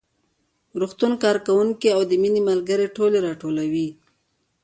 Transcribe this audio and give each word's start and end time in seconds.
روغتون 0.79 1.13
کارکوونکي 1.23 1.87
او 1.95 2.01
د 2.09 2.11
مينې 2.21 2.41
ملګرې 2.49 2.87
ټولې 2.95 3.17
راټولې 3.27 3.65
وې 3.73 3.87